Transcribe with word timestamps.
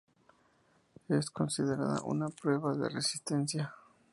Es 1.09 1.29
considerada 1.29 2.01
una 2.01 2.29
prueba 2.29 2.73
de 2.75 2.89
resistencia. 2.89 3.75